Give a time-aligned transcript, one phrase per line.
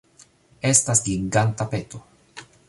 [0.69, 2.03] Estas giganta peto